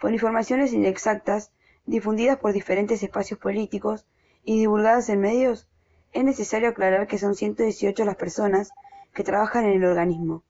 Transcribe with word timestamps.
por 0.00 0.12
informaciones 0.12 0.72
inexactas 0.72 1.52
difundidas 1.86 2.38
por 2.38 2.52
diferentes 2.52 3.02
espacios 3.02 3.38
políticos 3.38 4.06
y 4.44 4.58
divulgadas 4.58 5.08
en 5.08 5.20
medios, 5.20 5.68
es 6.12 6.24
necesario 6.24 6.68
aclarar 6.68 7.06
que 7.06 7.18
son 7.18 7.34
118 7.34 8.04
las 8.04 8.16
personas 8.16 8.70
que 9.12 9.24
trabajan 9.24 9.64
en 9.64 9.72
el 9.72 9.84
organismo. 9.84 10.42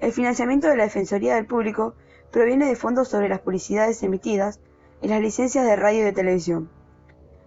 El 0.00 0.10
financiamiento 0.12 0.66
de 0.66 0.76
la 0.76 0.82
Defensoría 0.84 1.36
del 1.36 1.46
Público 1.46 1.94
proviene 2.32 2.66
de 2.66 2.74
fondos 2.74 3.06
sobre 3.08 3.28
las 3.28 3.40
publicidades 3.40 4.02
emitidas 4.02 4.58
y 5.00 5.06
las 5.08 5.20
licencias 5.20 5.64
de 5.64 5.76
radio 5.76 6.00
y 6.00 6.04
de 6.04 6.12
televisión. 6.12 6.68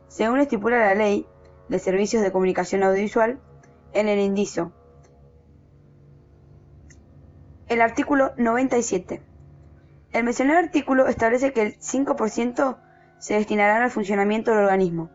Según 0.07 0.39
estipula 0.39 0.79
la 0.79 0.95
Ley 0.95 1.27
de 1.67 1.79
Servicios 1.79 2.23
de 2.23 2.31
Comunicación 2.31 2.83
Audiovisual, 2.83 3.41
en 3.91 4.07
el 4.07 4.19
indicio. 4.19 4.71
El 7.67 7.81
artículo 7.81 8.31
97 8.37 9.21
el 10.15 10.23
mencionado 10.23 10.59
artículo 10.59 11.07
establece 11.07 11.51
que 11.51 11.61
el 11.61 11.77
5% 11.77 12.77
se 13.17 13.33
destinará 13.33 13.83
al 13.83 13.91
funcionamiento 13.91 14.51
del 14.51 14.61
organismo. 14.61 15.09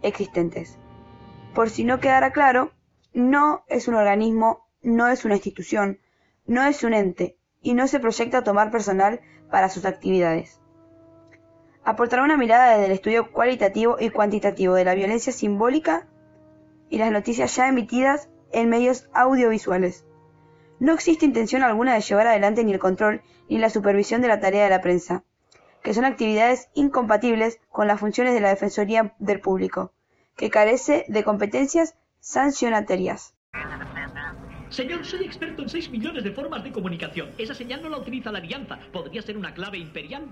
existentes. 0.03 0.79
Por 1.55 1.71
si 1.71 1.85
no 1.85 2.01
quedara 2.01 2.33
claro, 2.33 2.73
no 3.13 3.65
es 3.69 3.87
un 3.87 3.95
organismo, 3.95 4.67
no 4.83 5.07
es 5.07 5.25
una 5.25 5.37
institución, 5.37 6.01
no 6.47 6.65
es 6.65 6.83
un 6.83 6.95
ente 6.95 7.39
y 7.63 7.75
no 7.75 7.87
se 7.87 8.01
proyecta 8.01 8.43
tomar 8.43 8.73
personal 8.73 9.21
para 9.53 9.69
sus 9.69 9.85
actividades. 9.85 10.61
Aportará 11.85 12.25
una 12.25 12.37
mirada 12.37 12.73
desde 12.73 12.87
el 12.87 12.93
estudio 12.93 13.31
cualitativo 13.31 13.99
y 14.01 14.11
cuantitativo 14.11 14.75
de 14.75 14.85
la 14.85 14.97
violencia 14.97 15.33
simbólica 15.33 16.09
y 16.91 16.99
las 16.99 17.13
noticias 17.13 17.55
ya 17.55 17.69
emitidas 17.69 18.29
en 18.51 18.69
medios 18.69 19.09
audiovisuales. 19.15 20.05
No 20.81 20.93
existe 20.93 21.25
intención 21.25 21.63
alguna 21.63 21.95
de 21.95 22.01
llevar 22.01 22.27
adelante 22.27 22.65
ni 22.65 22.73
el 22.73 22.81
control 22.81 23.23
ni 23.49 23.59
la 23.59 23.71
supervisión 23.71 24.23
de 24.23 24.29
la 24.29 24.41
tarea 24.41 24.65
de 24.65 24.71
la 24.71 24.81
prensa, 24.81 25.23
que 25.85 25.95
son 25.95 26.05
actividades 26.05 26.69
incompatibles 26.75 27.61
con 27.69 27.87
las 27.87 28.01
funciones 28.01 28.35
de 28.35 28.41
la 28.41 28.49
Defensoría 28.49 29.15
del 29.21 29.41
Público 29.41 29.93
que 30.37 30.51
carece 30.51 31.05
de 31.09 31.23
competencias 31.25 31.95
sancionatorias. 32.21 33.35
Señor, 34.71 35.05
soy 35.05 35.25
experto 35.25 35.63
en 35.63 35.69
6 35.69 35.91
millones 35.91 36.25
de 36.25 36.33
formas 36.33 36.65
de 36.65 36.73
comunicación. 36.73 37.29
Esa 37.39 37.55
señal 37.55 37.83
no 37.83 37.89
la 37.89 37.99
utiliza 37.99 38.33
la 38.33 38.39
alianza. 38.39 38.79
¿Podría 38.93 39.23
ser 39.23 39.37
una 39.37 39.55
clave 39.55 39.79
imperial? 39.79 40.25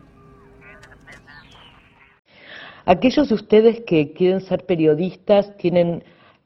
Aquellos 2.85 3.29
de 3.29 3.35
ustedes 3.37 3.83
que 3.87 4.13
quieren 4.13 4.41
ser 4.41 4.67
periodistas 4.67 5.57
tienen 5.57 6.03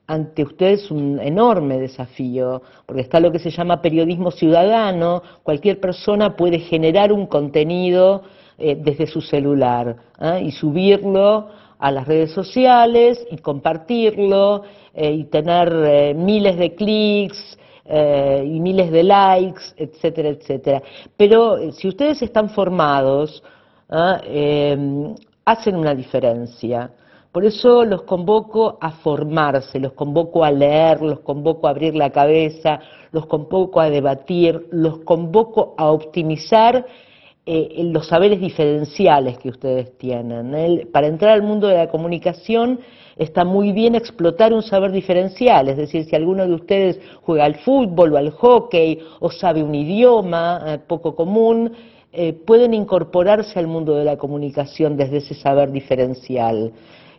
ante 0.07 0.43
ustedes 0.43 0.91
un 0.91 1.19
enorme 1.19 1.79
desafío, 1.79 2.63
porque 2.85 3.03
está 3.03 3.19
lo 3.19 3.33
que 3.33 3.39
se 3.39 3.51
llama 3.51 3.81
periodismo 3.81 4.31
ciudadano, 4.31 5.23
cualquier 5.43 5.81
persona 5.81 6.37
puede 6.37 6.59
generar 6.61 7.13
un 7.13 7.27
contenido 7.27 8.23
eh, 8.59 8.77
desde 8.79 9.07
su 9.07 9.21
celular 9.21 9.97
¿eh? 10.21 10.43
y 10.45 10.53
subirlo 10.53 11.49
a 11.79 11.91
las 11.91 12.07
redes 12.07 12.33
sociales 12.33 13.27
y 13.31 13.39
compartirlo 13.39 14.63
eh, 14.95 15.13
y 15.13 15.25
tener 15.25 15.73
eh, 15.73 16.15
miles 16.15 16.57
de 16.57 16.75
clics 16.75 17.59
eh, 17.85 18.43
y 18.45 18.61
miles 18.61 18.91
de 18.91 19.03
likes, 19.03 19.63
etcétera, 19.77 20.31
etcétera. 20.31 20.83
Pero 21.17 21.73
si 21.73 21.89
ustedes 21.89 22.23
están 22.23 22.51
formados, 22.51 23.43
¿ah? 23.91 24.21
hacen 25.45 25.77
una 25.77 25.95
diferencia. 25.95 26.91
Por 27.31 27.45
eso 27.45 27.85
los 27.85 28.03
convoco 28.05 28.79
a 28.81 28.93
formarse, 28.93 29.79
los 29.79 29.93
convoco 29.93 30.43
a 30.43 30.51
leer, 30.51 31.03
los 31.03 31.21
convoco 31.21 31.67
a 31.67 31.71
abrir 31.71 31.95
la 31.95 32.11
cabeza, 32.11 32.81
los 33.13 33.27
convoco 33.27 33.79
a 33.79 33.91
debatir, 33.91 34.67
los 34.71 35.01
convoco 35.01 35.75
a 35.77 35.91
optimizar 35.91 36.87
eh, 37.49 37.89
los 37.93 38.09
saberes 38.09 38.41
diferenciales 38.41 39.39
que 39.39 39.51
ustedes 39.51 39.97
tienen. 39.99 40.89
para 40.93 41.07
entrar 41.07 41.31
al 41.31 41.43
mundo 41.43 41.69
de 41.69 41.77
la 41.77 41.89
comunicación 41.89 42.81
está 43.17 43.45
muy 43.45 43.71
bien 43.71 43.95
explotar 43.95 44.53
un 44.53 44.63
saber 44.63 44.91
diferencial, 44.91 45.69
es 45.69 45.77
decir, 45.77 46.05
si 46.05 46.17
alguno 46.17 46.47
de 46.47 46.55
ustedes 46.55 47.01
juega 47.23 47.45
al 47.45 47.55
fútbol 47.55 48.15
o 48.15 48.17
al 48.17 48.31
hockey 48.33 48.99
o 49.21 49.31
sabe 49.31 49.63
un 49.63 49.77
idioma 49.77 50.61
eh, 50.67 50.79
poco 50.87 51.15
común, 51.15 51.73
eh, 52.13 52.33
pueden 52.33 52.75
incorporarse 52.75 53.59
al 53.59 53.69
mundo 53.69 53.95
de 53.95 54.05
la 54.05 54.17
comunicación 54.17 54.97
desde 54.97 55.19
ese 55.19 55.35
saber 55.35 55.71
diferencial. 55.71 56.73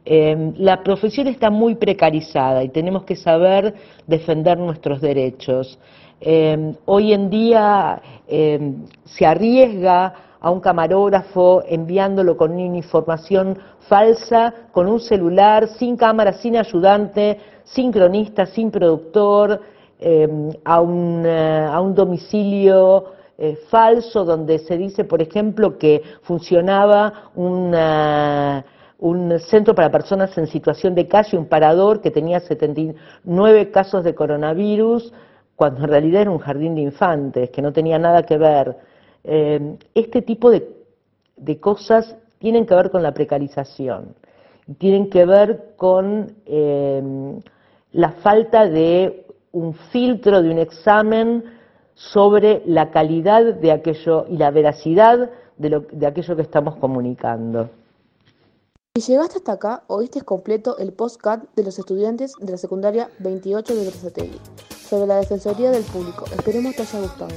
Em, 0.09 0.53
la 0.57 0.83
profesión 0.83 1.27
está 1.27 1.49
muy 1.49 1.75
precarizada 1.75 2.63
y 2.63 2.69
tenemos 2.69 3.03
que 3.03 3.17
saber 3.17 3.73
defender 4.07 4.57
nuestros 4.57 5.01
derechos. 5.01 5.77
Em, 6.21 6.75
hoy 6.85 7.11
en 7.11 7.29
día 7.29 8.01
em, 8.25 8.85
se 9.03 9.25
arriesga 9.25 10.13
a 10.39 10.49
un 10.49 10.61
camarógrafo 10.61 11.61
enviándolo 11.67 12.37
con 12.37 12.51
una 12.53 12.77
información 12.77 13.57
falsa, 13.89 14.53
con 14.71 14.87
un 14.87 15.01
celular, 15.01 15.67
sin 15.77 15.97
cámara, 15.97 16.31
sin 16.31 16.55
ayudante, 16.55 17.37
sin 17.65 17.91
cronista, 17.91 18.45
sin 18.45 18.71
productor, 18.71 19.59
a, 20.63 20.79
un, 20.79 21.23
eh, 21.25 21.67
a, 21.69 21.81
un, 21.81 21.93
domicilio 21.93 23.07
eh, 23.37 23.57
falso 23.69 24.23
donde 24.23 24.59
se 24.59 24.77
dice, 24.77 25.03
por 25.03 25.21
ejemplo, 25.21 25.77
que 25.77 26.01
funcionaba 26.21 27.31
una 27.35 28.63
un 28.99 29.39
centro 29.39 29.75
para 29.75 29.91
personas 29.91 30.35
en 30.37 30.47
situación 30.47 30.95
de 30.95 31.07
calle, 31.07 31.37
un 31.37 31.47
parador 31.47 32.01
que 32.01 32.11
tenía 32.11 32.39
79 32.39 33.71
casos 33.71 34.03
de 34.03 34.15
coronavirus, 34.15 35.13
cuando 35.55 35.81
en 35.81 35.89
realidad 35.89 36.21
era 36.21 36.31
un 36.31 36.39
jardín 36.39 36.75
de 36.75 36.81
infantes, 36.81 37.49
que 37.51 37.61
no 37.61 37.71
tenía 37.71 37.99
nada 37.99 38.23
que 38.23 38.37
ver. 38.37 38.75
Eh, 39.23 39.77
este 39.93 40.21
tipo 40.21 40.49
de, 40.49 40.67
cosas 41.59 42.15
tienen 42.39 42.65
que 42.65 42.75
ver 42.75 42.89
con 42.89 43.03
la 43.03 43.13
precarización, 43.13 44.15
tienen 44.77 45.09
que 45.09 45.25
ver 45.25 45.73
con 45.75 46.31
eh, 46.45 47.39
la 47.91 48.11
falta 48.11 48.67
de 48.67 49.25
un 49.51 49.73
filtro, 49.73 50.41
de 50.41 50.49
un 50.49 50.59
examen 50.59 51.43
sobre 51.93 52.61
la 52.65 52.91
calidad 52.91 53.55
de 53.55 53.71
aquello 53.71 54.25
y 54.29 54.37
la 54.37 54.51
veracidad 54.51 55.29
de 55.57 56.05
aquello 56.05 56.35
que 56.35 56.43
estamos 56.43 56.75
comunicando. 56.75 57.69
Si 58.99 59.11
llegaste 59.11 59.37
hasta 59.37 59.51
acá, 59.51 59.83
oíste 59.85 60.21
completo 60.21 60.79
el 60.79 60.91
postcard 60.91 61.43
de 61.55 61.63
los 61.63 61.77
estudiantes 61.77 62.33
de 62.39 62.51
la 62.51 62.57
secundaria 62.57 63.11
28 63.19 63.75
de 63.75 63.85
Brazategui 63.85 64.39
sobre 64.89 65.05
la 65.05 65.17
Defensoría 65.17 65.69
del 65.69 65.83
Público. 65.83 66.25
Esperemos 66.35 66.75
te 66.75 66.81
haya 66.81 67.01
gustado. 67.01 67.29